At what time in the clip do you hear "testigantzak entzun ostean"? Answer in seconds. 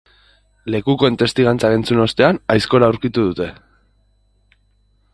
1.23-2.41